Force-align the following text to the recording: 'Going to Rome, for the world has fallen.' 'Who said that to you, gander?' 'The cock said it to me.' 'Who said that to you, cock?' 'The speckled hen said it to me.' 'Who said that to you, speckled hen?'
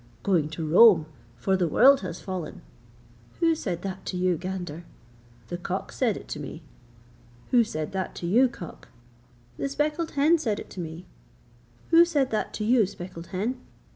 'Going 0.23 0.49
to 0.49 0.67
Rome, 0.67 1.05
for 1.35 1.55
the 1.55 1.67
world 1.67 1.99
has 2.01 2.19
fallen.' 2.21 2.63
'Who 3.39 3.53
said 3.53 3.83
that 3.83 4.03
to 4.07 4.17
you, 4.17 4.35
gander?' 4.35 4.83
'The 5.49 5.59
cock 5.59 5.91
said 5.91 6.17
it 6.17 6.27
to 6.29 6.39
me.' 6.39 6.63
'Who 7.51 7.63
said 7.63 7.91
that 7.91 8.15
to 8.15 8.25
you, 8.25 8.49
cock?' 8.49 8.87
'The 9.59 9.69
speckled 9.69 10.11
hen 10.17 10.39
said 10.39 10.59
it 10.59 10.71
to 10.71 10.79
me.' 10.79 11.05
'Who 11.91 12.03
said 12.03 12.31
that 12.31 12.51
to 12.55 12.65
you, 12.65 12.87
speckled 12.87 13.27
hen?' 13.27 13.59